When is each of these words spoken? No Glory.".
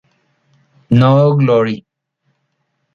No 0.89 1.35
Glory.". 1.37 1.85